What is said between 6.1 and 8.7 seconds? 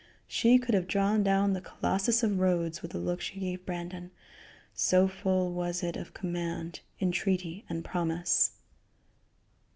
command, entreaty and promise.